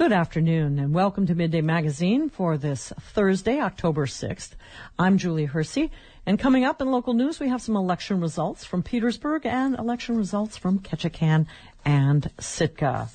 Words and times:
Good 0.00 0.12
afternoon 0.12 0.78
and 0.78 0.94
welcome 0.94 1.26
to 1.26 1.34
Midday 1.34 1.60
Magazine 1.60 2.30
for 2.30 2.56
this 2.56 2.90
Thursday, 3.12 3.60
October 3.60 4.06
6th. 4.06 4.52
I'm 4.98 5.18
Julie 5.18 5.44
Hersey 5.44 5.90
and 6.24 6.38
coming 6.38 6.64
up 6.64 6.80
in 6.80 6.90
local 6.90 7.12
news 7.12 7.38
we 7.38 7.50
have 7.50 7.60
some 7.60 7.76
election 7.76 8.18
results 8.18 8.64
from 8.64 8.82
Petersburg 8.82 9.44
and 9.44 9.78
election 9.78 10.16
results 10.16 10.56
from 10.56 10.78
Ketchikan 10.78 11.46
and 11.84 12.30
Sitka. 12.40 13.10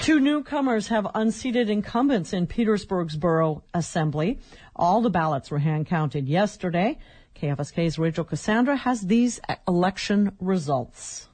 Two 0.00 0.18
newcomers 0.18 0.88
have 0.88 1.06
unseated 1.14 1.70
incumbents 1.70 2.32
in 2.32 2.48
Petersburg's 2.48 3.14
borough 3.14 3.62
assembly. 3.72 4.40
All 4.74 5.02
the 5.02 5.08
ballots 5.08 5.52
were 5.52 5.60
hand 5.60 5.86
counted 5.86 6.28
yesterday. 6.28 6.98
KFSK's 7.40 7.96
Rachel 7.96 8.24
Cassandra 8.24 8.76
has 8.76 9.02
these 9.02 9.38
election 9.68 10.32
results. 10.40 11.27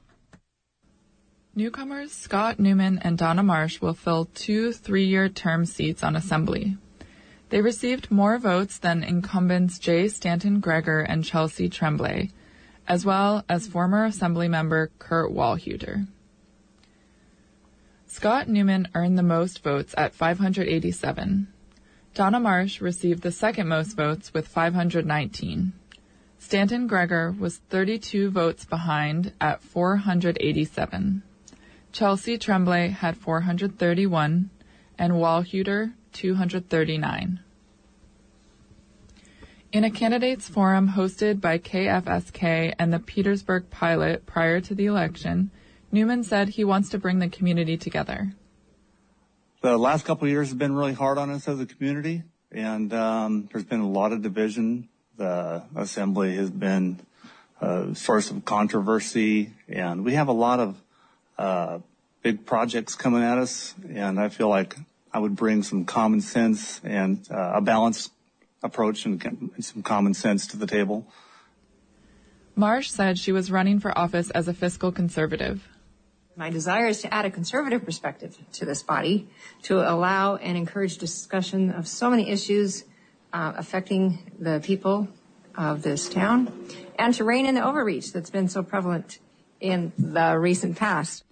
Newcomers 1.57 2.11
Scott 2.11 2.59
Newman 2.59 2.99
and 3.01 3.17
Donna 3.17 3.41
Marsh 3.41 3.79
will 3.79 3.93
fill 3.93 4.25
two 4.25 4.73
three-year 4.73 5.29
term 5.29 5.65
seats 5.65 6.03
on 6.03 6.13
Assembly. 6.13 6.75
They 7.47 7.61
received 7.61 8.11
more 8.11 8.37
votes 8.37 8.77
than 8.77 9.05
incumbents 9.05 9.79
Jeigh 9.79 10.09
Stanton 10.09 10.59
Gregor 10.59 10.99
and 10.99 11.23
Chelsea 11.23 11.69
Tremblay, 11.69 12.31
as 12.89 13.05
well 13.05 13.45
as 13.47 13.67
former 13.67 14.03
Assembly 14.03 14.49
member 14.49 14.91
Kurt 14.99 15.31
Wohlhueter. 15.31 16.07
Scott 18.05 18.49
Newman 18.49 18.89
earned 18.93 19.17
the 19.17 19.23
most 19.23 19.63
votes 19.63 19.95
at 19.97 20.13
587. 20.13 21.47
Donna 22.13 22.39
Marsh 22.41 22.81
received 22.81 23.23
the 23.23 23.31
second 23.31 23.69
most 23.69 23.95
votes 23.95 24.33
with 24.33 24.49
519. 24.49 25.71
Stanton 26.37 26.89
Greger 26.89 27.39
was 27.39 27.61
32 27.69 28.29
votes 28.29 28.65
behind 28.65 29.31
at 29.39 29.63
487. 29.63 31.23
Chelsea 31.95 32.37
Tremblay 32.37 32.89
had 32.89 33.15
431 33.15 34.49
and 34.99 35.13
Wohlhueter 35.13 35.93
239. 36.11 37.39
In 39.71 39.83
a 39.85 39.89
candidates 39.89 40.49
forum 40.49 40.89
hosted 40.89 41.39
by 41.39 41.57
KFSK 41.57 42.73
and 42.77 42.91
the 42.91 42.99
Petersburg 42.99 43.69
Pilot 43.69 44.25
prior 44.25 44.59
to 44.59 44.75
the 44.75 44.87
election, 44.87 45.51
Newman 45.89 46.25
said 46.25 46.49
he 46.49 46.65
wants 46.65 46.89
to 46.89 46.97
bring 46.97 47.19
the 47.19 47.29
community 47.29 47.77
together. 47.77 48.33
The 49.61 49.77
last 49.77 50.03
couple 50.03 50.27
years 50.27 50.49
have 50.49 50.57
been 50.57 50.75
really 50.75 50.91
hard 50.91 51.17
on 51.17 51.29
us 51.29 51.47
as 51.47 51.61
a 51.61 51.65
community, 51.65 52.23
and 52.51 52.93
um, 52.93 53.47
there's 53.53 53.63
been 53.63 53.79
a 53.79 53.89
lot 53.89 54.11
of 54.11 54.21
division. 54.21 54.89
The 55.15 55.63
assembly 55.77 56.35
has 56.35 56.49
been 56.51 56.99
a 57.61 57.95
source 57.95 58.31
of 58.31 58.43
controversy, 58.43 59.53
and 59.69 60.03
we 60.03 60.15
have 60.15 60.27
a 60.27 60.33
lot 60.33 60.59
of 60.59 60.75
uh, 61.37 61.79
big 62.21 62.45
projects 62.45 62.95
coming 62.95 63.23
at 63.23 63.37
us, 63.37 63.75
and 63.93 64.19
I 64.19 64.29
feel 64.29 64.49
like 64.49 64.75
I 65.13 65.19
would 65.19 65.35
bring 65.35 65.63
some 65.63 65.85
common 65.85 66.21
sense 66.21 66.81
and 66.83 67.25
uh, 67.31 67.53
a 67.55 67.61
balanced 67.61 68.11
approach 68.63 69.05
and 69.05 69.51
some 69.59 69.83
common 69.83 70.13
sense 70.13 70.47
to 70.47 70.57
the 70.57 70.67
table. 70.67 71.07
Marsh 72.55 72.89
said 72.89 73.19
she 73.19 73.31
was 73.31 73.51
running 73.51 73.79
for 73.79 73.95
office 73.97 74.29
as 74.31 74.47
a 74.47 74.53
fiscal 74.53 74.91
conservative. 74.91 75.67
My 76.37 76.49
desire 76.49 76.87
is 76.87 77.01
to 77.01 77.13
add 77.13 77.25
a 77.25 77.31
conservative 77.31 77.85
perspective 77.85 78.37
to 78.53 78.65
this 78.65 78.83
body 78.83 79.27
to 79.63 79.79
allow 79.79 80.35
and 80.35 80.57
encourage 80.57 80.97
discussion 80.97 81.71
of 81.71 81.87
so 81.87 82.09
many 82.09 82.29
issues 82.29 82.83
uh, 83.31 83.53
affecting 83.55 84.31
the 84.39 84.59
people 84.63 85.07
of 85.55 85.81
this 85.81 86.09
town 86.09 86.67
and 86.99 87.13
to 87.13 87.23
rein 87.23 87.45
in 87.45 87.55
the 87.55 87.65
overreach 87.65 88.11
that's 88.11 88.29
been 88.29 88.49
so 88.49 88.63
prevalent 88.63 89.19
in 89.59 89.91
the 89.97 90.37
recent 90.37 90.77
past. 90.77 91.23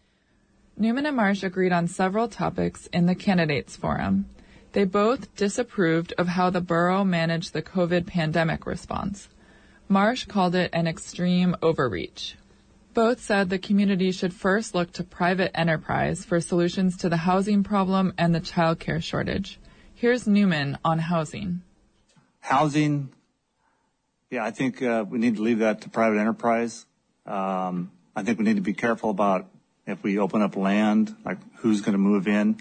Newman 0.77 1.05
and 1.05 1.15
Marsh 1.15 1.43
agreed 1.43 1.71
on 1.71 1.87
several 1.87 2.27
topics 2.27 2.87
in 2.87 3.05
the 3.05 3.15
candidates 3.15 3.75
forum. 3.75 4.25
They 4.71 4.85
both 4.85 5.35
disapproved 5.35 6.13
of 6.17 6.27
how 6.27 6.49
the 6.49 6.61
borough 6.61 7.03
managed 7.03 7.53
the 7.53 7.61
COVID 7.61 8.07
pandemic 8.07 8.65
response. 8.65 9.29
Marsh 9.87 10.25
called 10.25 10.55
it 10.55 10.71
an 10.73 10.87
extreme 10.87 11.55
overreach. 11.61 12.35
Both 12.95 13.21
said 13.21 13.49
the 13.49 13.59
community 13.59 14.11
should 14.11 14.33
first 14.33 14.73
look 14.73 14.91
to 14.93 15.03
private 15.03 15.51
enterprise 15.55 16.25
for 16.25 16.39
solutions 16.39 16.97
to 16.97 17.09
the 17.09 17.17
housing 17.17 17.63
problem 17.63 18.13
and 18.17 18.33
the 18.33 18.41
childcare 18.41 19.01
shortage. 19.01 19.59
Here's 19.93 20.27
Newman 20.27 20.77
on 20.83 20.99
housing. 20.99 21.61
Housing, 22.39 23.09
yeah, 24.29 24.43
I 24.43 24.51
think 24.51 24.81
uh, 24.81 25.05
we 25.07 25.17
need 25.17 25.37
to 25.37 25.41
leave 25.41 25.59
that 25.59 25.81
to 25.81 25.89
private 25.89 26.19
enterprise. 26.19 26.85
Um, 27.25 27.91
I 28.15 28.23
think 28.23 28.39
we 28.39 28.45
need 28.45 28.55
to 28.55 28.61
be 28.61 28.73
careful 28.73 29.09
about 29.09 29.49
if 29.85 30.03
we 30.03 30.19
open 30.19 30.41
up 30.41 30.55
land, 30.55 31.15
like 31.25 31.39
who's 31.57 31.81
going 31.81 31.93
to 31.93 31.99
move 31.99 32.27
in. 32.27 32.57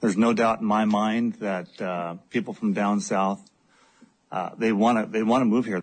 There's 0.00 0.16
no 0.16 0.32
doubt 0.32 0.60
in 0.60 0.66
my 0.66 0.84
mind 0.84 1.34
that 1.34 1.80
uh, 1.80 2.16
people 2.28 2.52
from 2.52 2.72
down 2.72 3.00
south 3.00 3.40
uh, 4.30 4.50
they 4.58 4.72
want 4.72 4.98
to 4.98 5.10
they 5.10 5.22
want 5.22 5.42
to 5.42 5.46
move 5.46 5.64
here. 5.64 5.82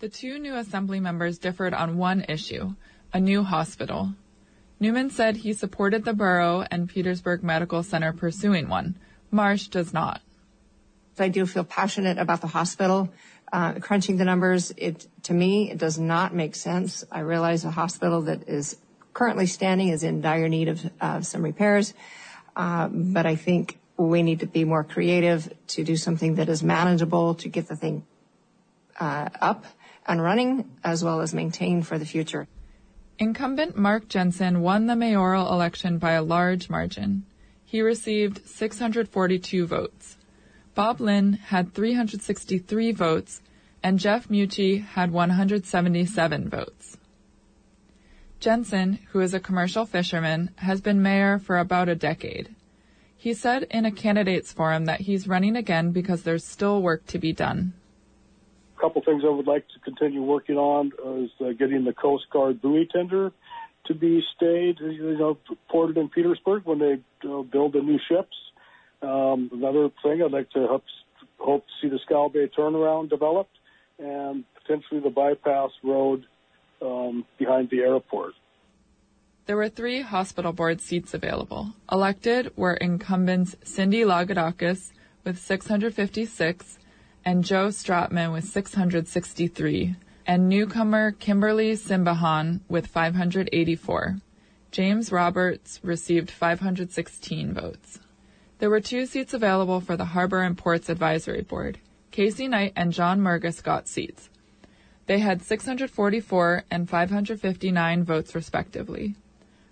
The 0.00 0.08
two 0.08 0.38
new 0.38 0.54
assembly 0.56 1.00
members 1.00 1.38
differed 1.38 1.72
on 1.72 1.96
one 1.96 2.24
issue: 2.28 2.74
a 3.12 3.20
new 3.20 3.42
hospital. 3.42 4.12
Newman 4.78 5.08
said 5.08 5.38
he 5.38 5.54
supported 5.54 6.04
the 6.04 6.12
borough 6.12 6.66
and 6.70 6.88
Petersburg 6.88 7.42
Medical 7.42 7.82
Center 7.82 8.12
pursuing 8.12 8.68
one. 8.68 8.98
Marsh 9.30 9.68
does 9.68 9.94
not. 9.94 10.20
I 11.18 11.28
do 11.28 11.46
feel 11.46 11.64
passionate 11.64 12.18
about 12.18 12.42
the 12.42 12.48
hospital. 12.48 13.08
Uh, 13.56 13.72
crunching 13.80 14.18
the 14.18 14.24
numbers, 14.26 14.70
it 14.76 15.06
to 15.22 15.32
me 15.32 15.70
it 15.70 15.78
does 15.78 15.98
not 15.98 16.34
make 16.34 16.54
sense. 16.54 17.06
I 17.10 17.20
realize 17.20 17.64
a 17.64 17.70
hospital 17.70 18.20
that 18.28 18.46
is 18.50 18.76
currently 19.14 19.46
standing 19.46 19.88
is 19.88 20.02
in 20.02 20.20
dire 20.20 20.50
need 20.50 20.68
of 21.00 21.24
some 21.24 21.42
repairs. 21.42 21.94
Uh, 22.54 22.88
but 22.88 23.24
I 23.24 23.34
think 23.34 23.78
we 23.96 24.22
need 24.22 24.40
to 24.40 24.46
be 24.46 24.64
more 24.64 24.84
creative 24.84 25.50
to 25.68 25.84
do 25.84 25.96
something 25.96 26.34
that 26.34 26.50
is 26.50 26.62
manageable 26.62 27.34
to 27.36 27.48
get 27.48 27.66
the 27.66 27.76
thing 27.76 28.04
uh, 29.00 29.30
up 29.40 29.64
and 30.06 30.22
running 30.22 30.70
as 30.84 31.02
well 31.02 31.22
as 31.22 31.32
maintained 31.32 31.86
for 31.86 31.98
the 31.98 32.04
future. 32.04 32.48
Incumbent 33.18 33.74
Mark 33.74 34.08
Jensen 34.08 34.60
won 34.60 34.86
the 34.86 34.96
mayoral 34.96 35.50
election 35.50 35.96
by 35.96 36.12
a 36.12 36.22
large 36.22 36.68
margin. 36.68 37.24
He 37.64 37.80
received 37.80 38.46
642 38.46 39.66
votes. 39.66 40.15
Bob 40.76 41.00
Lynn 41.00 41.32
had 41.32 41.72
363 41.72 42.92
votes, 42.92 43.40
and 43.82 43.98
Jeff 43.98 44.28
Mucci 44.28 44.84
had 44.84 45.10
177 45.10 46.50
votes. 46.50 46.98
Jensen, 48.40 48.98
who 49.12 49.20
is 49.20 49.32
a 49.32 49.40
commercial 49.40 49.86
fisherman, 49.86 50.50
has 50.56 50.82
been 50.82 51.00
mayor 51.00 51.38
for 51.38 51.56
about 51.56 51.88
a 51.88 51.94
decade. 51.94 52.54
He 53.16 53.32
said 53.32 53.62
in 53.70 53.86
a 53.86 53.90
candidates 53.90 54.52
forum 54.52 54.84
that 54.84 55.00
he's 55.00 55.26
running 55.26 55.56
again 55.56 55.92
because 55.92 56.24
there's 56.24 56.44
still 56.44 56.82
work 56.82 57.06
to 57.06 57.18
be 57.18 57.32
done. 57.32 57.72
A 58.76 58.80
couple 58.82 59.00
things 59.00 59.22
I 59.24 59.30
would 59.30 59.46
like 59.46 59.66
to 59.68 59.80
continue 59.82 60.22
working 60.22 60.58
on 60.58 60.92
is 61.24 61.30
uh, 61.40 61.52
getting 61.52 61.84
the 61.84 61.94
Coast 61.94 62.26
Guard 62.30 62.60
buoy 62.60 62.86
tender 62.92 63.32
to 63.86 63.94
be 63.94 64.22
stayed, 64.36 64.78
you 64.80 65.16
know, 65.16 65.38
ported 65.70 65.96
in 65.96 66.10
Petersburg 66.10 66.66
when 66.66 66.80
they 66.80 66.98
uh, 67.26 67.40
build 67.40 67.72
the 67.72 67.80
new 67.80 67.98
ships. 68.10 68.36
Um, 69.02 69.50
another 69.52 69.90
thing 70.02 70.22
I'd 70.22 70.32
like 70.32 70.50
to 70.50 70.66
hope, 70.66 70.84
hope 71.38 71.64
to 71.66 71.72
see 71.80 71.88
the 71.88 71.98
Scow 72.04 72.30
Bay 72.32 72.50
turnaround 72.56 73.10
developed 73.10 73.56
and 73.98 74.44
potentially 74.60 75.00
the 75.00 75.10
bypass 75.10 75.70
road 75.82 76.24
um, 76.82 77.24
behind 77.38 77.70
the 77.70 77.80
airport. 77.80 78.34
There 79.46 79.56
were 79.56 79.68
three 79.68 80.02
hospital 80.02 80.52
board 80.52 80.80
seats 80.80 81.14
available. 81.14 81.72
Elected 81.90 82.52
were 82.56 82.74
incumbents 82.74 83.54
Cindy 83.62 84.00
Lagoudakis 84.00 84.92
with 85.24 85.38
656 85.38 86.78
and 87.24 87.44
Joe 87.44 87.68
Stratman 87.68 88.32
with 88.32 88.44
663, 88.44 89.96
and 90.26 90.48
newcomer 90.48 91.12
Kimberly 91.12 91.72
Simbahan 91.72 92.60
with 92.68 92.86
584. 92.86 94.18
James 94.70 95.10
Roberts 95.10 95.80
received 95.82 96.30
516 96.30 97.54
votes. 97.54 97.98
There 98.58 98.70
were 98.70 98.80
two 98.80 99.04
seats 99.04 99.34
available 99.34 99.80
for 99.80 99.96
the 99.96 100.06
Harbor 100.06 100.40
and 100.42 100.56
Ports 100.56 100.88
Advisory 100.88 101.42
Board. 101.42 101.78
Casey 102.10 102.48
Knight 102.48 102.72
and 102.74 102.92
John 102.92 103.20
Mergus 103.20 103.62
got 103.62 103.86
seats. 103.86 104.30
They 105.04 105.18
had 105.18 105.42
644 105.42 106.64
and 106.70 106.88
559 106.88 108.04
votes 108.04 108.34
respectively. 108.34 109.14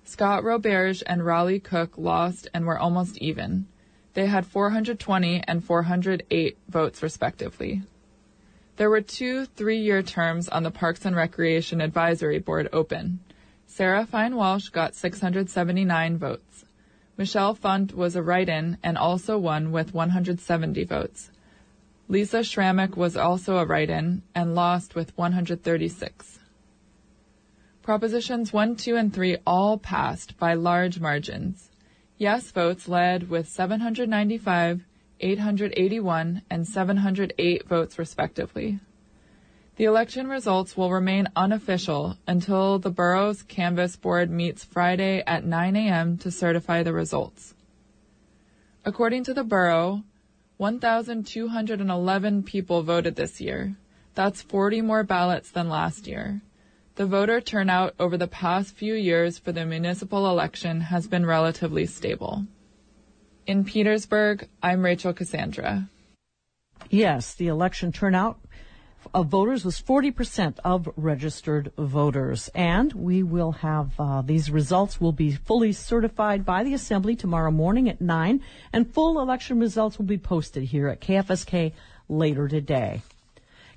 Scott 0.04 0.42
Roberge 0.44 1.02
and 1.06 1.24
Raleigh 1.24 1.60
Cook 1.60 1.96
lost 1.96 2.46
and 2.52 2.66
were 2.66 2.78
almost 2.78 3.16
even. 3.18 3.66
They 4.12 4.26
had 4.26 4.44
420 4.46 5.42
and 5.48 5.64
408 5.64 6.58
votes 6.68 7.02
respectively. 7.02 7.82
There 8.76 8.90
were 8.90 9.00
two 9.00 9.46
three-year 9.46 10.02
terms 10.02 10.48
on 10.48 10.62
the 10.62 10.70
Parks 10.70 11.06
and 11.06 11.16
Recreation 11.16 11.80
Advisory 11.80 12.38
Board 12.38 12.68
open. 12.72 13.20
Sarah 13.66 14.04
Fine 14.04 14.36
Walsh 14.36 14.68
got 14.68 14.94
679 14.94 16.18
votes. 16.18 16.64
Michelle 17.16 17.54
Funt 17.54 17.94
was 17.94 18.16
a 18.16 18.22
write-in 18.22 18.76
and 18.82 18.98
also 18.98 19.38
won 19.38 19.70
with 19.70 19.94
170 19.94 20.84
votes. 20.84 21.30
Lisa 22.08 22.38
Schrammick 22.38 22.96
was 22.96 23.16
also 23.16 23.58
a 23.58 23.64
write-in 23.64 24.22
and 24.34 24.54
lost 24.54 24.94
with 24.96 25.16
136. 25.16 26.40
Propositions 27.82 28.52
1, 28.52 28.76
2, 28.76 28.96
and 28.96 29.14
3 29.14 29.36
all 29.46 29.78
passed 29.78 30.36
by 30.38 30.54
large 30.54 30.98
margins. 30.98 31.70
Yes 32.18 32.50
votes 32.50 32.88
led 32.88 33.28
with 33.30 33.48
795, 33.48 34.82
881, 35.20 36.42
and 36.50 36.66
708 36.66 37.68
votes 37.68 37.98
respectively. 37.98 38.80
The 39.76 39.84
election 39.86 40.28
results 40.28 40.76
will 40.76 40.92
remain 40.92 41.26
unofficial 41.34 42.16
until 42.28 42.78
the 42.78 42.90
borough's 42.90 43.42
canvass 43.42 43.96
board 43.96 44.30
meets 44.30 44.64
Friday 44.64 45.24
at 45.26 45.44
9 45.44 45.74
a.m. 45.74 46.16
to 46.18 46.30
certify 46.30 46.84
the 46.84 46.92
results. 46.92 47.54
According 48.84 49.24
to 49.24 49.34
the 49.34 49.42
borough, 49.42 50.04
1,211 50.58 52.42
people 52.44 52.82
voted 52.84 53.16
this 53.16 53.40
year. 53.40 53.74
That's 54.14 54.42
40 54.42 54.80
more 54.82 55.02
ballots 55.02 55.50
than 55.50 55.68
last 55.68 56.06
year. 56.06 56.40
The 56.94 57.06
voter 57.06 57.40
turnout 57.40 57.94
over 57.98 58.16
the 58.16 58.28
past 58.28 58.76
few 58.76 58.94
years 58.94 59.40
for 59.40 59.50
the 59.50 59.66
municipal 59.66 60.30
election 60.30 60.82
has 60.82 61.08
been 61.08 61.26
relatively 61.26 61.86
stable. 61.86 62.46
In 63.48 63.64
Petersburg, 63.64 64.48
I'm 64.62 64.84
Rachel 64.84 65.12
Cassandra. 65.12 65.88
Yes, 66.90 67.34
the 67.34 67.48
election 67.48 67.90
turnout 67.90 68.38
of 69.12 69.28
voters 69.28 69.64
was 69.64 69.80
40% 69.80 70.58
of 70.64 70.88
registered 70.96 71.72
voters. 71.76 72.48
And 72.54 72.92
we 72.92 73.22
will 73.22 73.52
have 73.52 73.92
uh, 73.98 74.22
these 74.22 74.50
results 74.50 75.00
will 75.00 75.12
be 75.12 75.32
fully 75.32 75.72
certified 75.72 76.44
by 76.44 76.64
the 76.64 76.74
Assembly 76.74 77.16
tomorrow 77.16 77.50
morning 77.50 77.88
at 77.88 78.00
9, 78.00 78.40
and 78.72 78.94
full 78.94 79.20
election 79.20 79.60
results 79.60 79.98
will 79.98 80.06
be 80.06 80.18
posted 80.18 80.64
here 80.64 80.88
at 80.88 81.00
KFSK 81.00 81.72
later 82.08 82.48
today. 82.48 83.02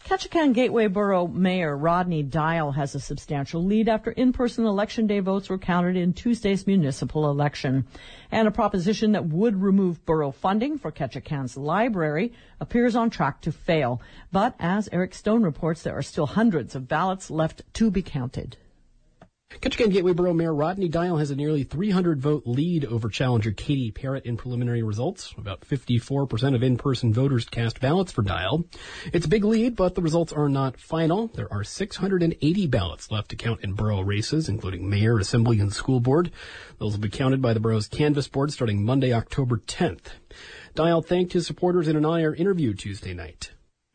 Ketchikan 0.07 0.54
Gateway 0.54 0.88
Borough 0.88 1.27
Mayor 1.27 1.75
Rodney 1.75 2.24
Dial 2.24 2.71
has 2.71 2.95
a 2.95 3.00
substantial 3.01 3.62
lead 3.62 3.89
after 3.89 4.09
in-person 4.09 4.65
election 4.65 5.06
day 5.06 5.19
votes 5.19 5.50
were 5.50 5.57
counted 5.57 5.98
in 5.98 6.13
Tuesday's 6.13 6.65
municipal 6.65 7.30
election. 7.30 7.86
And 8.31 8.48
a 8.48 8.51
proposition 8.51 9.12
that 9.12 9.25
would 9.25 9.62
remove 9.62 10.06
borough 10.06 10.31
funding 10.31 10.77
for 10.77 10.94
Ketchikan's 10.94 11.57
library 11.57 12.31
appears 12.62 12.95
on 12.95 13.09
track 13.09 13.42
to 13.42 13.51
fail. 13.51 14.01
But 14.31 14.56
as 14.59 14.88
Eric 14.94 15.13
Stone 15.13 15.44
reports, 15.44 15.83
there 15.83 15.98
are 15.98 16.01
still 16.01 16.27
hundreds 16.27 16.74
of 16.74 16.88
ballots 16.88 17.30
left 17.30 17.63
to 17.74 17.92
be 17.92 18.01
counted. 18.01 18.56
Ketchikan 19.68 19.92
Gateway 19.92 20.14
Borough 20.14 20.36
Mayor 20.36 20.54
Rodney 20.54 20.88
Dial 20.88 21.18
has 21.18 21.32
a 21.32 21.36
nearly 21.36 21.64
300 21.64 22.22
vote 22.22 22.44
lead 22.46 22.86
over 22.86 23.10
challenger 23.10 23.52
Katie 23.52 23.92
Parrott 23.92 24.26
in 24.26 24.38
preliminary 24.38 24.84
results. 24.84 25.34
About 25.36 25.62
54% 25.62 26.54
of 26.54 26.62
in-person 26.62 27.12
voters 27.12 27.46
cast 27.46 27.82
ballots 27.82 28.12
for 28.12 28.22
Dial. 28.22 28.66
It's 29.12 29.26
a 29.26 29.30
big 29.30 29.44
lead, 29.44 29.76
but 29.76 29.96
the 29.96 30.02
results 30.02 30.32
are 30.32 30.48
not 30.48 30.80
final. 30.80 31.28
There 31.28 31.52
are 31.52 31.64
680 31.64 32.68
ballots 32.68 33.10
left 33.10 33.30
to 33.30 33.36
count 33.36 33.62
in 33.62 33.74
borough 33.74 34.02
races, 34.02 34.48
including 34.48 34.88
mayor, 34.90 35.18
assembly, 35.18 35.60
and 35.60 35.74
school 35.74 36.00
board. 36.00 36.32
Those 36.78 36.94
will 36.94 37.02
be 37.02 37.10
counted 37.10 37.42
by 37.42 37.54
the 37.54 37.60
borough's 37.60 37.88
canvass 37.88 38.28
board 38.28 38.54
starting 38.54 38.86
Monday, 38.86 39.12
October 39.12 39.58
10th. 39.58 40.12
Dial 40.76 41.02
thanked 41.02 41.34
his 41.34 41.48
supporters 41.48 41.88
in 41.88 41.96
an 41.96 42.06
on-air 42.06 42.36
interview 42.36 42.76
Tuesday 42.76 43.16
night. 43.16 43.52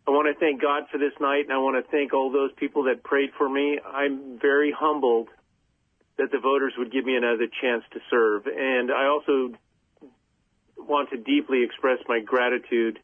I 0.08 0.10
want 0.10 0.26
to 0.26 0.38
thank 0.40 0.60
God 0.60 0.82
for 0.90 0.98
this 0.98 1.12
night, 1.20 1.44
and 1.44 1.52
I 1.52 1.58
want 1.58 1.82
to 1.82 1.90
thank 1.90 2.12
all 2.12 2.32
those 2.32 2.50
people 2.56 2.82
that 2.84 3.04
prayed 3.04 3.30
for 3.38 3.48
me. 3.48 3.78
I'm 3.86 4.40
very 4.40 4.74
humbled 4.76 5.28
that 6.18 6.30
the 6.30 6.38
voters 6.38 6.74
would 6.76 6.92
give 6.92 7.04
me 7.04 7.16
another 7.16 7.46
chance 7.60 7.84
to 7.92 8.00
serve. 8.10 8.46
And 8.46 8.90
I 8.90 9.06
also 9.06 9.54
want 10.76 11.10
to 11.10 11.16
deeply 11.16 11.64
express 11.64 11.98
my 12.08 12.20
gratitude 12.20 12.98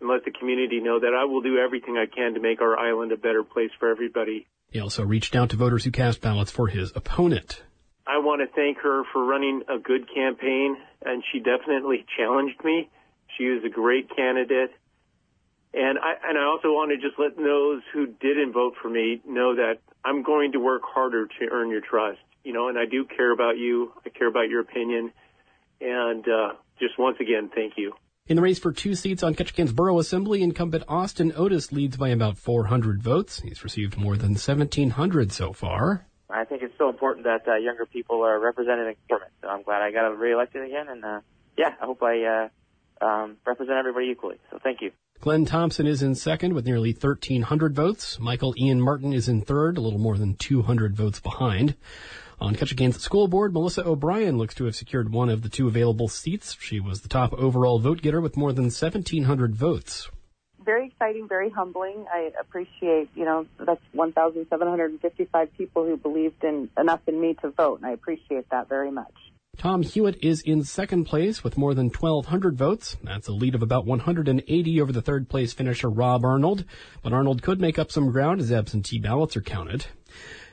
and 0.00 0.08
let 0.08 0.24
the 0.24 0.30
community 0.30 0.80
know 0.80 1.00
that 1.00 1.14
I 1.14 1.24
will 1.24 1.40
do 1.40 1.58
everything 1.58 1.96
I 1.96 2.06
can 2.06 2.34
to 2.34 2.40
make 2.40 2.60
our 2.60 2.78
island 2.78 3.12
a 3.12 3.16
better 3.16 3.42
place 3.42 3.70
for 3.78 3.90
everybody. 3.90 4.46
He 4.70 4.80
also 4.80 5.04
reached 5.04 5.36
out 5.36 5.50
to 5.50 5.56
voters 5.56 5.84
who 5.84 5.90
cast 5.90 6.20
ballots 6.20 6.50
for 6.50 6.68
his 6.68 6.92
opponent. 6.94 7.62
I 8.06 8.18
want 8.18 8.42
to 8.42 8.54
thank 8.54 8.78
her 8.78 9.02
for 9.12 9.24
running 9.24 9.62
a 9.68 9.78
good 9.78 10.12
campaign, 10.12 10.76
and 11.04 11.22
she 11.32 11.38
definitely 11.38 12.04
challenged 12.18 12.62
me. 12.64 12.90
She 13.38 13.46
was 13.46 13.64
a 13.64 13.68
great 13.68 14.14
candidate. 14.14 14.70
And 15.74 15.98
I, 15.98 16.14
and 16.28 16.38
I 16.38 16.44
also 16.44 16.68
want 16.68 16.92
to 16.92 16.96
just 16.96 17.18
let 17.18 17.36
those 17.36 17.82
who 17.92 18.06
didn't 18.06 18.52
vote 18.52 18.74
for 18.80 18.88
me 18.88 19.20
know 19.26 19.56
that 19.56 19.80
I'm 20.04 20.22
going 20.22 20.52
to 20.52 20.60
work 20.60 20.82
harder 20.84 21.26
to 21.26 21.48
earn 21.50 21.70
your 21.70 21.80
trust 21.80 22.20
you 22.44 22.52
know, 22.52 22.68
and 22.68 22.78
I 22.78 22.84
do 22.84 23.04
care 23.04 23.32
about 23.32 23.56
you. 23.56 23.92
I 24.06 24.10
care 24.10 24.28
about 24.28 24.48
your 24.48 24.60
opinion. 24.60 25.12
And 25.80 26.24
uh, 26.28 26.52
just 26.78 26.98
once 26.98 27.16
again, 27.20 27.50
thank 27.52 27.74
you. 27.76 27.94
In 28.26 28.36
the 28.36 28.42
race 28.42 28.58
for 28.58 28.72
two 28.72 28.94
seats 28.94 29.22
on 29.22 29.34
Ketchikan's 29.34 29.72
Borough 29.72 29.98
Assembly, 29.98 30.42
incumbent 30.42 30.84
Austin 30.88 31.32
Otis 31.36 31.72
leads 31.72 31.96
by 31.96 32.08
about 32.08 32.38
400 32.38 33.02
votes. 33.02 33.40
He's 33.40 33.64
received 33.64 33.98
more 33.98 34.16
than 34.16 34.30
1,700 34.30 35.32
so 35.32 35.52
far. 35.52 36.06
I 36.30 36.44
think 36.44 36.62
it's 36.62 36.76
so 36.78 36.88
important 36.88 37.24
that 37.24 37.46
uh, 37.46 37.56
younger 37.56 37.84
people 37.84 38.22
are 38.22 38.38
represented 38.38 38.86
in 38.88 38.94
government. 39.08 39.32
So 39.42 39.48
I'm 39.48 39.62
glad 39.62 39.82
I 39.82 39.90
got 39.90 40.18
reelected 40.18 40.62
again, 40.62 40.88
and 40.88 41.04
uh, 41.04 41.20
yeah, 41.56 41.74
I 41.80 41.84
hope 41.84 42.02
I 42.02 42.24
uh, 42.24 43.04
um, 43.04 43.36
represent 43.46 43.76
everybody 43.76 44.06
equally. 44.06 44.38
So 44.50 44.58
thank 44.62 44.80
you. 44.80 44.90
Glenn 45.24 45.46
Thompson 45.46 45.86
is 45.86 46.02
in 46.02 46.14
second 46.14 46.52
with 46.52 46.66
nearly 46.66 46.92
1,300 46.92 47.74
votes. 47.74 48.20
Michael 48.20 48.54
Ian 48.58 48.78
Martin 48.78 49.14
is 49.14 49.26
in 49.26 49.40
third, 49.40 49.78
a 49.78 49.80
little 49.80 49.98
more 49.98 50.18
than 50.18 50.34
200 50.34 50.94
votes 50.94 51.18
behind. 51.18 51.76
On 52.42 52.54
Ketchikan's 52.54 53.00
school 53.00 53.26
board, 53.26 53.54
Melissa 53.54 53.86
O'Brien 53.86 54.36
looks 54.36 54.54
to 54.56 54.66
have 54.66 54.76
secured 54.76 55.10
one 55.10 55.30
of 55.30 55.40
the 55.40 55.48
two 55.48 55.66
available 55.66 56.08
seats. 56.08 56.58
She 56.60 56.78
was 56.78 57.00
the 57.00 57.08
top 57.08 57.32
overall 57.32 57.78
vote 57.78 58.02
getter 58.02 58.20
with 58.20 58.36
more 58.36 58.52
than 58.52 58.64
1,700 58.64 59.56
votes. 59.56 60.10
Very 60.62 60.88
exciting, 60.88 61.26
very 61.26 61.48
humbling. 61.48 62.04
I 62.12 62.32
appreciate, 62.38 63.08
you 63.14 63.24
know, 63.24 63.46
that's 63.58 63.80
1,755 63.92 65.56
people 65.56 65.86
who 65.86 65.96
believed 65.96 66.44
in 66.44 66.68
enough 66.78 67.00
in 67.06 67.18
me 67.18 67.32
to 67.40 67.48
vote, 67.48 67.78
and 67.78 67.86
I 67.86 67.92
appreciate 67.92 68.50
that 68.50 68.68
very 68.68 68.90
much. 68.90 69.14
Tom 69.56 69.82
Hewitt 69.82 70.18
is 70.22 70.40
in 70.40 70.64
second 70.64 71.04
place 71.04 71.44
with 71.44 71.56
more 71.56 71.74
than 71.74 71.86
1,200 71.86 72.56
votes. 72.56 72.96
That's 73.02 73.28
a 73.28 73.32
lead 73.32 73.54
of 73.54 73.62
about 73.62 73.86
180 73.86 74.80
over 74.80 74.92
the 74.92 75.02
third 75.02 75.28
place 75.28 75.52
finisher 75.52 75.88
Rob 75.88 76.24
Arnold. 76.24 76.64
But 77.02 77.12
Arnold 77.12 77.42
could 77.42 77.60
make 77.60 77.78
up 77.78 77.90
some 77.90 78.10
ground 78.10 78.40
as 78.40 78.52
absentee 78.52 78.98
ballots 78.98 79.36
are 79.36 79.42
counted. 79.42 79.86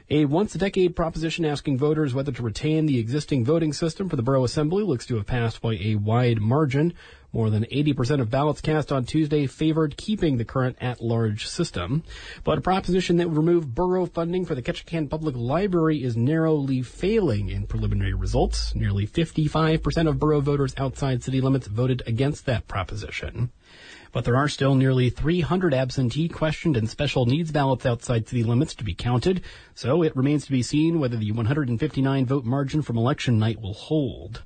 A 0.09 0.25
once 0.25 0.53
a 0.55 0.57
decade 0.57 0.95
proposition 0.95 1.45
asking 1.45 1.77
voters 1.77 2.13
whether 2.13 2.31
to 2.31 2.43
retain 2.43 2.85
the 2.85 2.99
existing 2.99 3.45
voting 3.45 3.71
system 3.71 4.09
for 4.09 4.17
the 4.17 4.23
borough 4.23 4.43
assembly 4.43 4.83
looks 4.83 5.05
to 5.05 5.15
have 5.15 5.25
passed 5.25 5.61
by 5.61 5.75
a 5.75 5.95
wide 5.95 6.41
margin. 6.41 6.93
More 7.33 7.49
than 7.49 7.63
80% 7.63 8.19
of 8.19 8.29
ballots 8.29 8.59
cast 8.59 8.91
on 8.91 9.05
Tuesday 9.05 9.47
favored 9.47 9.95
keeping 9.95 10.37
the 10.37 10.43
current 10.43 10.77
at-large 10.81 11.47
system. 11.47 12.03
But 12.43 12.57
a 12.57 12.61
proposition 12.61 13.17
that 13.17 13.29
would 13.29 13.37
remove 13.37 13.73
borough 13.73 14.05
funding 14.05 14.45
for 14.45 14.53
the 14.53 14.61
Ketchikan 14.61 15.09
Public 15.09 15.35
Library 15.37 16.03
is 16.03 16.17
narrowly 16.17 16.81
failing 16.81 17.49
in 17.49 17.67
preliminary 17.67 18.13
results. 18.13 18.75
Nearly 18.75 19.07
55% 19.07 20.09
of 20.09 20.19
borough 20.19 20.41
voters 20.41 20.73
outside 20.77 21.23
city 21.23 21.39
limits 21.39 21.67
voted 21.67 22.03
against 22.05 22.45
that 22.47 22.67
proposition 22.67 23.51
but 24.11 24.25
there 24.25 24.35
are 24.35 24.49
still 24.49 24.75
nearly 24.75 25.09
300 25.09 25.73
absentee 25.73 26.27
questioned 26.27 26.75
and 26.75 26.89
special 26.89 27.25
needs 27.25 27.51
ballots 27.51 27.85
outside 27.85 28.27
city 28.27 28.43
limits 28.43 28.75
to 28.75 28.83
be 28.83 28.93
counted, 28.93 29.41
so 29.73 30.03
it 30.03 30.15
remains 30.15 30.45
to 30.45 30.51
be 30.51 30.61
seen 30.61 30.99
whether 30.99 31.15
the 31.15 31.31
159 31.31 32.25
vote 32.25 32.43
margin 32.43 32.81
from 32.81 32.97
election 32.97 33.39
night 33.39 33.61
will 33.61 33.73
hold. 33.73 34.43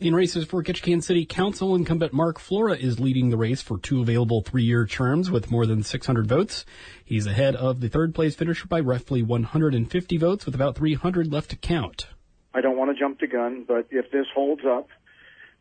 In 0.00 0.14
races 0.14 0.44
for 0.44 0.62
Ketchikan 0.62 1.02
City 1.02 1.26
Council, 1.26 1.74
incumbent 1.74 2.12
Mark 2.12 2.38
Flora 2.38 2.76
is 2.76 3.00
leading 3.00 3.30
the 3.30 3.36
race 3.36 3.60
for 3.60 3.78
two 3.78 4.00
available 4.00 4.42
three-year 4.42 4.86
terms 4.86 5.28
with 5.28 5.50
more 5.50 5.66
than 5.66 5.82
600 5.82 6.24
votes. 6.24 6.64
He's 7.04 7.26
ahead 7.26 7.56
of 7.56 7.80
the 7.80 7.88
third 7.88 8.14
place 8.14 8.36
finisher 8.36 8.68
by 8.68 8.78
roughly 8.78 9.24
150 9.24 10.16
votes 10.18 10.46
with 10.46 10.54
about 10.54 10.76
300 10.76 11.32
left 11.32 11.50
to 11.50 11.56
count. 11.56 12.06
I 12.54 12.60
don't 12.60 12.76
want 12.76 12.92
to 12.92 12.96
jump 12.96 13.18
the 13.18 13.26
gun, 13.26 13.64
but 13.66 13.88
if 13.90 14.08
this 14.12 14.26
holds 14.32 14.62
up, 14.64 14.86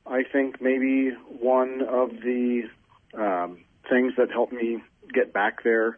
I 0.05 0.21
think 0.21 0.61
maybe 0.61 1.15
one 1.39 1.81
of 1.81 2.11
the 2.11 2.69
um, 3.15 3.63
things 3.89 4.13
that 4.17 4.29
help 4.29 4.51
me 4.51 4.83
get 5.11 5.33
back 5.33 5.63
there 5.63 5.97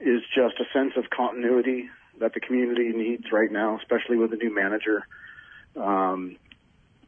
is 0.00 0.22
just 0.34 0.54
a 0.60 0.64
sense 0.72 0.94
of 0.96 1.10
continuity 1.10 1.90
that 2.20 2.32
the 2.32 2.40
community 2.40 2.88
needs 2.94 3.24
right 3.30 3.52
now, 3.52 3.76
especially 3.76 4.16
with 4.16 4.32
a 4.32 4.36
new 4.36 4.54
manager. 4.54 5.06
Um, 5.76 6.38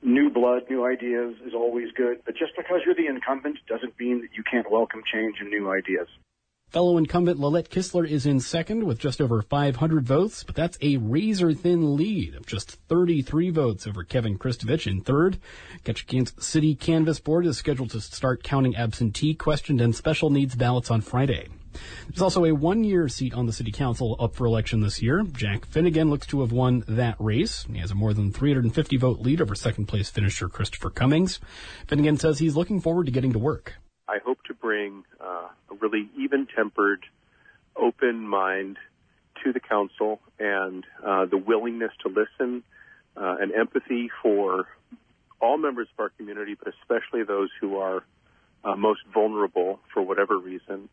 new 0.02 0.30
blood, 0.30 0.62
new 0.70 0.86
ideas 0.86 1.36
is 1.46 1.54
always 1.54 1.88
good, 1.96 2.18
but 2.24 2.36
just 2.36 2.52
because 2.56 2.80
you're 2.84 2.94
the 2.94 3.06
incumbent 3.06 3.58
doesn't 3.68 3.98
mean 3.98 4.20
that 4.22 4.36
you 4.36 4.42
can't 4.42 4.70
welcome 4.70 5.02
change 5.12 5.36
and 5.40 5.50
new 5.50 5.70
ideas. 5.70 6.08
Fellow 6.70 6.98
incumbent 6.98 7.40
Lallette 7.40 7.70
Kistler 7.70 8.06
is 8.06 8.26
in 8.26 8.40
second 8.40 8.84
with 8.84 8.98
just 8.98 9.22
over 9.22 9.40
500 9.40 10.06
votes, 10.06 10.44
but 10.44 10.54
that's 10.54 10.76
a 10.82 10.98
razor 10.98 11.54
thin 11.54 11.96
lead 11.96 12.34
of 12.34 12.44
just 12.44 12.72
33 12.88 13.48
votes 13.48 13.86
over 13.86 14.04
Kevin 14.04 14.38
Kristovich 14.38 14.86
in 14.86 15.00
third. 15.00 15.38
Ketchikan's 15.82 16.34
City 16.44 16.74
Canvass 16.74 17.20
Board 17.20 17.46
is 17.46 17.56
scheduled 17.56 17.90
to 17.92 18.02
start 18.02 18.42
counting 18.42 18.76
absentee, 18.76 19.32
questioned, 19.32 19.80
and 19.80 19.96
special 19.96 20.28
needs 20.28 20.54
ballots 20.56 20.90
on 20.90 21.00
Friday. 21.00 21.48
There's 22.08 22.22
also 22.22 22.44
a 22.44 22.52
one-year 22.52 23.08
seat 23.08 23.34
on 23.34 23.46
the 23.46 23.52
city 23.52 23.72
council 23.72 24.16
up 24.18 24.34
for 24.34 24.46
election 24.46 24.80
this 24.80 25.02
year. 25.02 25.22
Jack 25.22 25.66
Finnegan 25.66 26.10
looks 26.10 26.26
to 26.28 26.40
have 26.40 26.52
won 26.52 26.84
that 26.88 27.16
race. 27.18 27.64
He 27.72 27.78
has 27.78 27.90
a 27.90 27.94
more 27.94 28.14
than 28.14 28.32
350 28.32 28.96
vote 28.96 29.20
lead 29.20 29.40
over 29.40 29.54
second 29.54 29.86
place 29.86 30.08
finisher 30.08 30.48
Christopher 30.48 30.90
Cummings. 30.90 31.40
Finnegan 31.86 32.16
says 32.16 32.38
he's 32.38 32.56
looking 32.56 32.80
forward 32.80 33.06
to 33.06 33.12
getting 33.12 33.32
to 33.32 33.38
work. 33.38 33.74
I 34.08 34.18
hope 34.24 34.38
to 34.44 34.54
bring 34.54 35.04
uh, 35.20 35.48
a 35.70 35.74
really 35.80 36.08
even-tempered, 36.18 37.04
open 37.76 38.26
mind 38.26 38.78
to 39.44 39.52
the 39.52 39.60
council 39.60 40.20
and 40.38 40.84
uh, 41.04 41.26
the 41.26 41.36
willingness 41.36 41.92
to 42.02 42.08
listen 42.08 42.62
uh, 43.16 43.36
and 43.40 43.52
empathy 43.52 44.10
for 44.22 44.66
all 45.40 45.56
members 45.56 45.88
of 45.92 46.00
our 46.00 46.08
community, 46.10 46.54
but 46.54 46.72
especially 46.80 47.22
those 47.22 47.50
who 47.60 47.76
are 47.76 48.04
uh, 48.64 48.74
most 48.74 49.00
vulnerable 49.12 49.78
for 49.92 50.02
whatever 50.02 50.38
reason, 50.38 50.88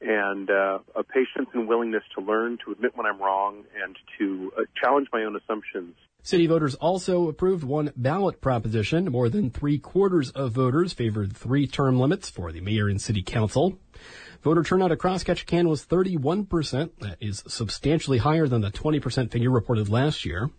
and 0.00 0.50
uh, 0.50 0.78
a 0.94 1.02
patience 1.02 1.48
and 1.54 1.66
willingness 1.66 2.02
to 2.14 2.20
learn, 2.20 2.58
to 2.64 2.72
admit 2.72 2.96
when 2.96 3.06
I'm 3.06 3.20
wrong, 3.20 3.64
and 3.82 3.96
to 4.18 4.52
uh, 4.56 4.62
challenge 4.80 5.08
my 5.12 5.22
own 5.22 5.36
assumptions. 5.36 5.94
City 6.26 6.48
voters 6.48 6.74
also 6.74 7.28
approved 7.28 7.62
one 7.62 7.92
ballot 7.94 8.40
proposition. 8.40 9.04
More 9.04 9.28
than 9.28 9.48
three 9.48 9.78
quarters 9.78 10.32
of 10.32 10.50
voters 10.50 10.92
favored 10.92 11.36
three 11.36 11.68
term 11.68 12.00
limits 12.00 12.28
for 12.28 12.50
the 12.50 12.60
mayor 12.60 12.88
and 12.88 13.00
city 13.00 13.22
council. 13.22 13.78
Voter 14.42 14.64
turnout 14.64 14.90
across 14.90 15.22
Ketchikan 15.22 15.68
was 15.68 15.86
31%. 15.86 16.90
That 16.98 17.18
is 17.20 17.44
substantially 17.46 18.18
higher 18.18 18.48
than 18.48 18.60
the 18.60 18.72
20% 18.72 19.30
figure 19.30 19.52
reported 19.52 19.88
last 19.88 20.24
year. 20.24 20.50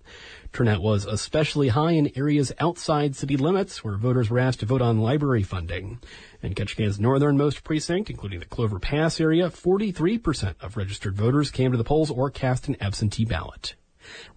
Turnout 0.54 0.82
was 0.82 1.06
especially 1.06 1.68
high 1.68 1.92
in 1.92 2.18
areas 2.18 2.54
outside 2.62 3.18
city 3.18 3.36
limits 3.36 3.84
where 3.84 3.98
voters 3.98 4.30
were 4.30 4.40
asked 4.40 4.62
to 4.62 4.66
vote 4.66 4.82
on 4.82 5.02
library 5.02 5.44
funding. 5.44 6.00
In 6.42 6.56
Ketchikan's 6.56 6.98
northernmost 6.98 7.66
precinct, 7.66 8.10
including 8.10 8.40
the 8.40 8.46
Clover 8.46 8.80
Pass 8.80 9.20
area, 9.20 9.50
43% 9.50 10.56
of 10.62 10.78
registered 10.78 11.18
voters 11.18 11.52
came 11.52 11.74
to 11.74 11.78
the 11.78 11.84
polls 11.84 12.10
or 12.10 12.32
cast 12.32 12.70
an 12.70 12.78
absentee 12.80 13.26
ballot. 13.26 13.76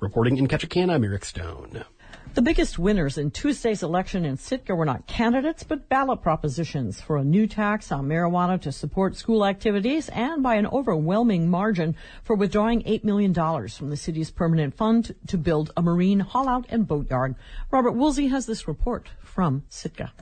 Reporting 0.00 0.38
in 0.38 0.48
Ketchikan, 0.48 0.90
I'm 0.90 1.04
Eric 1.04 1.24
Stone. 1.24 1.84
The 2.34 2.42
biggest 2.42 2.78
winners 2.78 3.18
in 3.18 3.32
Tuesday's 3.32 3.82
election 3.82 4.24
in 4.24 4.36
Sitka 4.36 4.74
were 4.74 4.84
not 4.84 5.08
candidates, 5.08 5.64
but 5.64 5.88
ballot 5.88 6.22
propositions 6.22 7.00
for 7.00 7.16
a 7.16 7.24
new 7.24 7.48
tax 7.48 7.90
on 7.90 8.06
marijuana 8.06 8.60
to 8.60 8.70
support 8.70 9.16
school 9.16 9.44
activities 9.44 10.08
and 10.10 10.40
by 10.40 10.54
an 10.54 10.66
overwhelming 10.68 11.50
margin 11.50 11.96
for 12.22 12.36
withdrawing 12.36 12.82
$8 12.84 13.02
million 13.02 13.34
from 13.34 13.90
the 13.90 13.96
city's 13.96 14.30
permanent 14.30 14.76
fund 14.76 15.12
to 15.26 15.36
build 15.36 15.72
a 15.76 15.82
marine 15.82 16.20
haulout 16.20 16.66
and 16.68 16.86
boatyard. 16.86 17.34
Robert 17.72 17.92
Woolsey 17.92 18.28
has 18.28 18.46
this 18.46 18.68
report 18.68 19.08
from 19.24 19.64
Sitka. 19.68 20.12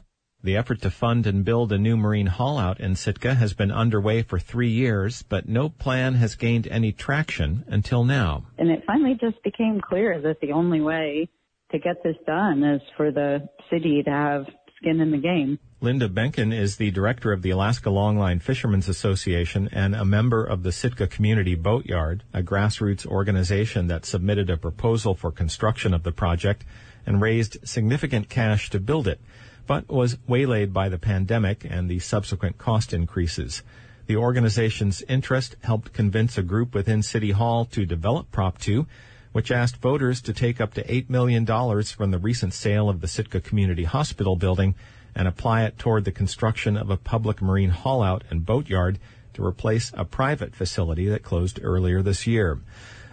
The 0.40 0.56
effort 0.56 0.82
to 0.82 0.90
fund 0.90 1.26
and 1.26 1.44
build 1.44 1.72
a 1.72 1.78
new 1.78 1.96
marine 1.96 2.28
haulout 2.28 2.78
in 2.78 2.94
Sitka 2.94 3.34
has 3.34 3.54
been 3.54 3.72
underway 3.72 4.22
for 4.22 4.38
three 4.38 4.70
years, 4.70 5.22
but 5.22 5.48
no 5.48 5.68
plan 5.68 6.14
has 6.14 6.36
gained 6.36 6.68
any 6.68 6.92
traction 6.92 7.64
until 7.66 8.04
now. 8.04 8.44
And 8.56 8.70
it 8.70 8.84
finally 8.86 9.18
just 9.20 9.42
became 9.42 9.80
clear 9.80 10.20
that 10.20 10.40
the 10.40 10.52
only 10.52 10.80
way 10.80 11.28
to 11.72 11.78
get 11.80 12.04
this 12.04 12.16
done 12.24 12.62
is 12.62 12.80
for 12.96 13.10
the 13.10 13.48
city 13.68 14.00
to 14.04 14.10
have 14.10 14.46
skin 14.76 15.00
in 15.00 15.10
the 15.10 15.18
game. 15.18 15.58
Linda 15.80 16.08
Behnken 16.08 16.56
is 16.56 16.76
the 16.76 16.92
director 16.92 17.32
of 17.32 17.42
the 17.42 17.50
Alaska 17.50 17.88
Longline 17.88 18.40
Fishermen's 18.40 18.88
Association 18.88 19.68
and 19.72 19.94
a 19.94 20.04
member 20.04 20.44
of 20.44 20.62
the 20.62 20.72
Sitka 20.72 21.08
Community 21.08 21.56
Boatyard, 21.56 22.22
a 22.32 22.42
grassroots 22.42 23.06
organization 23.06 23.88
that 23.88 24.06
submitted 24.06 24.50
a 24.50 24.56
proposal 24.56 25.14
for 25.14 25.32
construction 25.32 25.92
of 25.92 26.04
the 26.04 26.12
project 26.12 26.64
and 27.06 27.20
raised 27.20 27.58
significant 27.68 28.28
cash 28.28 28.70
to 28.70 28.78
build 28.80 29.08
it, 29.08 29.20
but 29.68 29.88
was 29.88 30.18
waylaid 30.26 30.72
by 30.72 30.88
the 30.88 30.98
pandemic 30.98 31.64
and 31.64 31.88
the 31.88 32.00
subsequent 32.00 32.58
cost 32.58 32.92
increases. 32.92 33.62
The 34.06 34.16
organization's 34.16 35.02
interest 35.02 35.54
helped 35.62 35.92
convince 35.92 36.36
a 36.36 36.42
group 36.42 36.74
within 36.74 37.04
City 37.04 37.30
Hall 37.30 37.64
to 37.66 37.86
develop 37.86 38.32
Prop 38.32 38.58
2 38.58 38.84
which 39.32 39.50
asked 39.50 39.76
voters 39.76 40.20
to 40.22 40.32
take 40.32 40.60
up 40.60 40.74
to 40.74 40.82
$8 40.84 41.08
million 41.10 41.46
from 41.46 42.10
the 42.10 42.18
recent 42.18 42.54
sale 42.54 42.88
of 42.88 43.00
the 43.00 43.06
Sitka 43.06 43.40
Community 43.40 43.84
Hospital 43.84 44.36
building 44.36 44.74
and 45.14 45.28
apply 45.28 45.64
it 45.64 45.78
toward 45.78 46.04
the 46.04 46.12
construction 46.12 46.76
of 46.76 46.90
a 46.90 46.96
public 46.96 47.42
marine 47.42 47.70
haulout 47.70 48.22
and 48.30 48.46
boatyard 48.46 48.98
to 49.34 49.44
replace 49.44 49.92
a 49.94 50.04
private 50.04 50.54
facility 50.54 51.06
that 51.08 51.22
closed 51.22 51.60
earlier 51.62 52.02
this 52.02 52.26
year. 52.26 52.58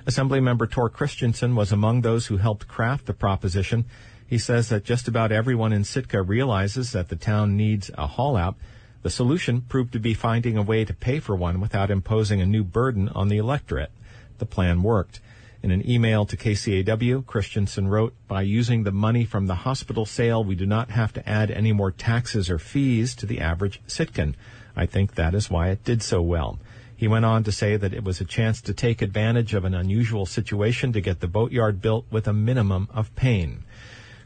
Assemblymember 0.06 0.72
Thor 0.72 0.90
Christianson 0.90 1.56
was 1.56 1.72
among 1.72 2.02
those 2.02 2.28
who 2.28 2.38
helped 2.38 2.68
craft 2.68 3.06
the 3.08 3.14
proposition. 3.14 3.86
He 4.28 4.38
says 4.38 4.70
that 4.70 4.84
just 4.84 5.08
about 5.08 5.32
everyone 5.32 5.72
in 5.72 5.84
Sitka 5.84 6.22
realizes 6.22 6.92
that 6.92 7.10
the 7.10 7.16
town 7.16 7.56
needs 7.56 7.92
a 7.98 8.08
haul 8.08 8.36
out. 8.36 8.56
The 9.04 9.10
solution 9.12 9.62
proved 9.62 9.94
to 9.94 10.00
be 10.00 10.16
finding 10.16 10.58
a 10.58 10.64
way 10.64 10.84
to 10.84 10.94
pay 10.94 11.20
for 11.20 11.36
one 11.36 11.62
without 11.62 11.92
imposing 11.92 12.42
a 12.42 12.46
new 12.46 12.64
burden 12.64 13.10
on 13.10 13.28
the 13.28 13.38
electorate. 13.38 13.92
The 14.40 14.48
plan 14.48 14.82
worked. 14.82 15.20
In 15.62 15.72
an 15.72 15.88
email 15.90 16.26
to 16.26 16.38
KCAW, 16.38 17.26
Christianson 17.26 17.88
wrote, 17.88 18.14
By 18.28 18.42
using 18.42 18.84
the 18.84 18.92
money 18.92 19.26
from 19.26 19.48
the 19.48 19.56
hospital 19.56 20.06
sale, 20.06 20.44
we 20.44 20.56
do 20.56 20.66
not 20.66 20.92
have 20.92 21.14
to 21.14 21.28
add 21.28 21.52
any 21.52 21.72
more 21.72 21.92
taxes 21.92 22.50
or 22.50 22.60
fees 22.60 23.16
to 23.16 23.26
the 23.26 23.40
average 23.40 23.82
Sitkan. 23.88 24.36
I 24.76 24.86
think 24.86 25.16
that 25.16 25.34
is 25.34 25.50
why 25.50 25.70
it 25.70 25.84
did 25.84 26.02
so 26.02 26.22
well. 26.22 26.60
He 26.96 27.08
went 27.08 27.26
on 27.26 27.44
to 27.44 27.52
say 27.52 27.78
that 27.78 27.94
it 27.94 28.04
was 28.04 28.22
a 28.22 28.26
chance 28.26 28.62
to 28.62 28.74
take 28.74 29.02
advantage 29.02 29.54
of 29.54 29.66
an 29.66 29.74
unusual 29.74 30.26
situation 30.26 30.94
to 30.94 31.02
get 31.02 31.20
the 31.20 31.28
boatyard 31.28 31.82
built 31.82 32.06
with 32.10 32.28
a 32.28 32.34
minimum 32.34 32.88
of 32.94 33.16
pain. 33.16 33.64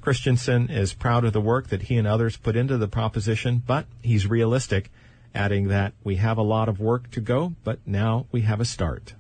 Christianson 0.02 0.70
is 0.70 0.94
proud 0.94 1.26
of 1.26 1.34
the 1.34 1.42
work 1.42 1.68
that 1.68 1.84
he 1.84 1.98
and 1.98 2.08
others 2.08 2.38
put 2.38 2.56
into 2.56 2.78
the 2.78 2.88
proposition, 2.88 3.62
but 3.66 3.86
he's 4.02 4.28
realistic, 4.28 4.92
adding 5.36 5.68
that 5.68 5.94
we 6.04 6.16
have 6.16 6.38
a 6.38 6.44
lot 6.44 6.70
of 6.70 6.80
work 6.80 7.12
to 7.12 7.22
go, 7.22 7.54
but 7.64 7.80
now 7.86 8.26
we 8.32 8.42
have 8.42 8.60
a 8.60 8.66
start. 8.66 9.14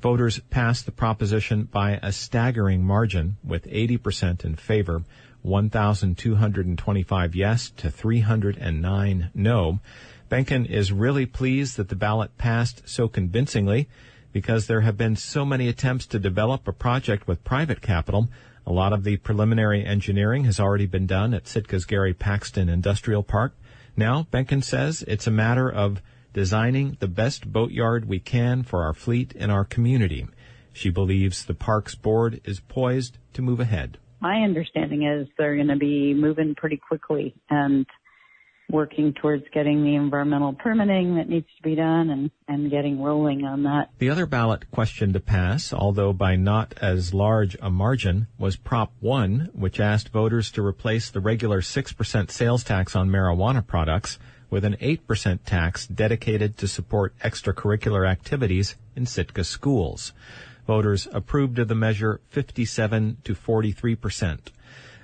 Voters 0.00 0.40
passed 0.50 0.84
the 0.84 0.92
proposition 0.92 1.64
by 1.64 2.00
a 2.02 2.10
staggering 2.10 2.82
margin 2.84 3.36
with 3.44 3.64
80% 3.66 4.44
in 4.44 4.56
favor, 4.56 5.02
1,225 5.42 7.34
yes 7.34 7.70
to 7.70 7.90
309 7.90 9.30
no. 9.34 9.78
Behnken 10.28 10.66
is 10.66 10.92
really 10.92 11.26
pleased 11.26 11.76
that 11.76 11.88
the 11.88 11.96
ballot 11.96 12.36
passed 12.38 12.88
so 12.88 13.06
convincingly 13.06 13.88
because 14.32 14.66
there 14.66 14.80
have 14.80 14.96
been 14.96 15.14
so 15.14 15.44
many 15.44 15.68
attempts 15.68 16.06
to 16.06 16.18
develop 16.18 16.66
a 16.66 16.72
project 16.72 17.28
with 17.28 17.44
private 17.44 17.80
capital. 17.80 18.28
A 18.66 18.72
lot 18.72 18.92
of 18.92 19.04
the 19.04 19.16
preliminary 19.16 19.84
engineering 19.84 20.44
has 20.44 20.60
already 20.60 20.86
been 20.86 21.06
done 21.06 21.34
at 21.34 21.44
Sitka's 21.44 21.84
Gary 21.84 22.14
Paxton 22.14 22.68
Industrial 22.68 23.22
Park. 23.22 23.54
Now, 23.96 24.26
Behnken 24.32 24.62
says 24.62 25.04
it's 25.08 25.26
a 25.26 25.32
matter 25.32 25.70
of 25.70 26.00
designing 26.32 26.96
the 27.00 27.08
best 27.08 27.52
boatyard 27.52 28.06
we 28.06 28.20
can 28.20 28.62
for 28.62 28.84
our 28.84 28.94
fleet 28.94 29.34
and 29.38 29.50
our 29.50 29.64
community. 29.64 30.26
She 30.72 30.90
believes 30.90 31.44
the 31.44 31.54
Parks 31.54 31.94
Board 31.94 32.40
is 32.44 32.60
poised 32.60 33.18
to 33.34 33.42
move 33.42 33.60
ahead. 33.60 33.98
My 34.20 34.42
understanding 34.42 35.02
is 35.02 35.28
they're 35.36 35.56
going 35.56 35.68
to 35.68 35.76
be 35.76 36.14
moving 36.14 36.54
pretty 36.54 36.76
quickly 36.76 37.34
and 37.50 37.84
working 38.70 39.12
towards 39.12 39.44
getting 39.52 39.84
the 39.84 39.94
environmental 39.94 40.54
permitting 40.54 41.16
that 41.16 41.28
needs 41.28 41.46
to 41.56 41.62
be 41.62 41.74
done 41.74 42.10
and, 42.10 42.30
and 42.48 42.70
getting 42.70 43.02
rolling 43.02 43.44
on 43.44 43.64
that. 43.64 43.90
The 43.98 44.10
other 44.10 44.26
ballot 44.26 44.70
question 44.70 45.12
to 45.12 45.20
pass, 45.20 45.72
although 45.72 46.12
by 46.12 46.36
not 46.36 46.74
as 46.80 47.12
large 47.12 47.56
a 47.60 47.70
margin, 47.70 48.28
was 48.38 48.56
Prop 48.56 48.92
1, 49.00 49.50
which 49.52 49.78
asked 49.78 50.08
voters 50.08 50.50
to 50.52 50.64
replace 50.64 51.10
the 51.10 51.20
regular 51.20 51.60
6% 51.60 52.30
sales 52.30 52.64
tax 52.64 52.96
on 52.96 53.10
marijuana 53.10 53.66
products 53.66 54.18
with 54.48 54.64
an 54.64 54.76
8% 54.76 55.40
tax 55.44 55.86
dedicated 55.86 56.58
to 56.58 56.68
support 56.68 57.18
extracurricular 57.20 58.08
activities 58.08 58.76
in 58.94 59.06
Sitka 59.06 59.44
schools. 59.44 60.12
Voters 60.66 61.08
approved 61.12 61.58
of 61.58 61.68
the 61.68 61.74
measure 61.74 62.20
57 62.28 63.16
to 63.24 63.34
43%. 63.34 64.38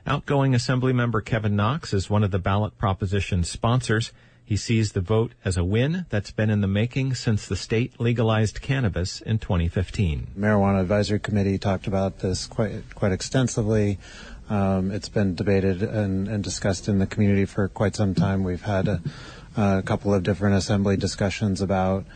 Outgoing 0.06 0.52
Assemblymember 0.52 1.24
Kevin 1.24 1.56
Knox 1.56 1.92
is 1.92 2.08
one 2.08 2.24
of 2.24 2.30
the 2.30 2.38
ballot 2.38 2.78
proposition's 2.78 3.50
sponsors. 3.50 4.12
He 4.44 4.56
sees 4.56 4.92
the 4.92 5.02
vote 5.02 5.32
as 5.44 5.58
a 5.58 5.64
win 5.64 6.06
that's 6.08 6.30
been 6.30 6.48
in 6.48 6.62
the 6.62 6.66
making 6.66 7.14
since 7.14 7.46
the 7.46 7.56
state 7.56 8.00
legalized 8.00 8.62
cannabis 8.62 9.20
in 9.20 9.38
2015. 9.38 10.28
Marijuana 10.38 10.80
Advisory 10.80 11.20
Committee 11.20 11.58
talked 11.58 11.86
about 11.86 12.20
this 12.20 12.46
quite 12.46 12.94
quite 12.94 13.12
extensively. 13.12 13.98
Um, 14.48 14.90
it's 14.90 15.10
been 15.10 15.34
debated 15.34 15.82
and, 15.82 16.26
and, 16.28 16.42
discussed 16.42 16.88
in 16.88 16.98
the 16.98 17.06
community 17.06 17.44
for 17.44 17.68
quite 17.68 17.94
some 17.94 18.14
time. 18.14 18.42
We've 18.42 18.62
had 18.62 18.88
a, 18.88 19.02
a 19.54 19.82
couple 19.82 20.14
of 20.14 20.22
different 20.22 20.56
assembly 20.56 20.96
discussions 20.96 21.60
about 21.60 22.06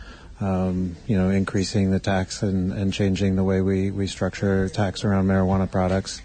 um, 0.40 0.96
you 1.06 1.18
know 1.18 1.28
increasing 1.28 1.90
the 1.90 2.00
tax 2.00 2.42
and, 2.42 2.72
and 2.72 2.94
changing 2.94 3.36
the 3.36 3.44
way 3.44 3.60
we, 3.60 3.90
we 3.90 4.06
structure 4.06 4.70
tax 4.70 5.04
around 5.04 5.26
marijuana 5.26 5.70
products, 5.70 6.22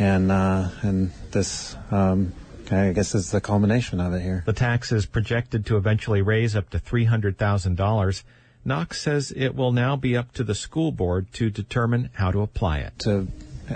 and 0.00 0.32
uh, 0.32 0.68
and 0.82 1.12
this 1.30 1.76
um, 1.90 2.32
I 2.70 2.92
guess 2.92 3.14
is 3.14 3.30
the 3.30 3.40
culmination 3.40 4.00
of 4.00 4.14
it 4.14 4.22
here. 4.22 4.42
The 4.46 4.52
tax 4.52 4.90
is 4.90 5.06
projected 5.06 5.66
to 5.66 5.76
eventually 5.76 6.22
raise 6.22 6.56
up 6.56 6.70
to 6.70 6.78
three 6.78 7.04
hundred 7.04 7.38
thousand 7.38 7.76
dollars. 7.76 8.24
Knox 8.64 9.00
says 9.00 9.32
it 9.36 9.54
will 9.54 9.72
now 9.72 9.96
be 9.96 10.16
up 10.16 10.32
to 10.32 10.44
the 10.44 10.54
school 10.54 10.90
board 10.90 11.32
to 11.34 11.50
determine 11.50 12.10
how 12.14 12.30
to 12.30 12.40
apply 12.40 12.78
it. 12.78 12.92
To 13.00 13.28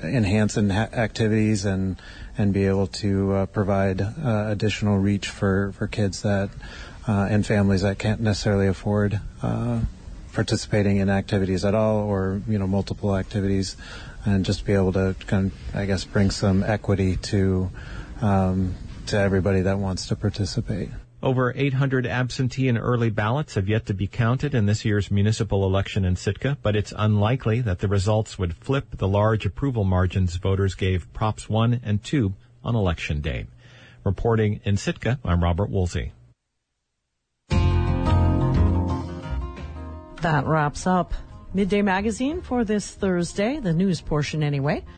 enhance 0.02 0.57
activities 0.57 1.64
and 1.64 2.00
and 2.37 2.52
be 2.52 2.66
able 2.66 2.88
to 2.88 3.33
uh, 3.33 3.47
provide 3.47 4.00
uh, 4.00 4.47
additional 4.49 4.99
reach 4.99 5.28
for, 5.28 5.73
for 5.73 5.87
kids 5.87 6.23
that 6.23 6.50
uh, 7.07 7.28
and 7.31 7.47
families 7.47 7.83
that 7.83 7.99
can't 7.99 8.21
necessarily 8.21 8.66
afford 8.66 9.21
uh, 9.43 9.81
participating 10.33 10.97
in 10.97 11.09
activities 11.09 11.64
at 11.64 11.75
all 11.75 11.99
or 11.99 12.43
you 12.49 12.59
know 12.59 12.66
multiple 12.66 13.16
activities 13.16 13.76
and 14.25 14.45
just 14.45 14.64
be 14.64 14.73
able 14.73 14.93
to 14.93 15.14
kind 15.26 15.47
of, 15.47 15.76
I 15.76 15.87
guess 15.87 16.04
bring 16.04 16.31
some 16.31 16.62
equity 16.62 17.16
to 17.16 17.71
um, 18.21 18.75
to 19.07 19.19
everybody 19.19 19.62
that 19.62 19.78
wants 19.78 20.07
to 20.07 20.16
participate. 20.16 20.88
Over 21.23 21.52
800 21.57 22.07
absentee 22.07 22.69
and 22.69 22.76
early 22.78 23.09
ballots 23.09 23.54
have 23.54 23.69
yet 23.69 23.87
to 23.87 23.95
be 23.95 24.07
counted 24.07 24.54
in 24.54 24.66
this 24.66 24.85
year's 24.85 25.11
municipal 25.11 25.64
election 25.64 26.04
in 26.04 26.16
Sitka, 26.16 26.59
but 26.62 26.76
it's 26.76 26.93
unlikely 26.97 27.62
that 27.62 27.78
the 27.78 27.88
results 27.88 28.38
would 28.38 28.54
flip 28.54 28.99
the 28.99 29.09
large 29.09 29.47
approval 29.47 29.85
margins 29.85 30.37
voters 30.37 30.75
gave 30.75 31.11
Props 31.14 31.49
1 31.49 31.81
and 31.83 32.04
2 32.04 32.35
on 32.62 32.76
election 32.76 33.23
day. 33.23 33.47
Reporting 34.04 34.61
in 34.64 34.76
Sitka, 34.76 35.19
I'm 35.25 35.43
Robert 35.43 35.71
Woolsey. 35.71 36.12
That 40.21 40.47
wraps 40.47 40.87
up 40.87 41.14
Midday 41.56 41.82
Magazine 41.82 42.42
for 42.42 42.64
this 42.64 42.90
Thursday, 42.90 43.61
the 43.61 43.73
news 43.73 44.00
portion 44.00 44.42
anyway. 44.42 44.84